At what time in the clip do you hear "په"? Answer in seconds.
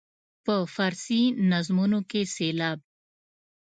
0.45-0.55